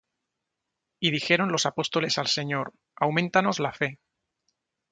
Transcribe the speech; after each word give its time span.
Y 0.99 1.11
dijeron 1.11 1.51
los 1.51 1.67
apóstoles 1.67 2.17
al 2.17 2.25
Señor: 2.25 2.73
Auméntanos 2.95 3.59
la 3.59 3.71
fe. 3.71 3.99